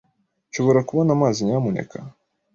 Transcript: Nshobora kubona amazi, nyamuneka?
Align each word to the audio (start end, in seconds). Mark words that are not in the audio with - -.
Nshobora 0.49 0.85
kubona 0.89 1.09
amazi, 1.17 1.39
nyamuneka? 1.47 1.97